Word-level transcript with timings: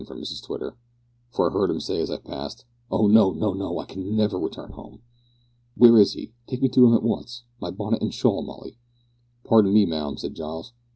from 0.07 0.19
Mrs 0.19 0.41
Twitter), 0.41 0.75
"for 1.29 1.47
I 1.47 1.53
heard 1.53 1.69
him 1.69 1.79
say 1.79 1.99
as 2.01 2.09
I 2.09 2.17
passed 2.17 2.65
`Oh! 2.91 3.07
no, 3.07 3.33
no, 3.33 3.53
no, 3.53 3.77
I 3.77 3.85
can 3.85 4.15
never 4.15 4.39
return 4.39 4.71
home!'" 4.71 5.03
"Where 5.77 5.99
is 5.99 6.13
he? 6.13 6.33
Take 6.47 6.63
me 6.63 6.69
to 6.69 6.87
him 6.87 6.95
at 6.95 7.03
once. 7.03 7.43
My 7.59 7.69
bonnet 7.69 8.01
and 8.01 8.11
shawl, 8.11 8.41
Molly!" 8.41 8.79
"Pardon 9.43 9.71
me, 9.71 9.85
ma'am," 9.85 10.17
said 10.17 10.33
Giles. 10.33 10.73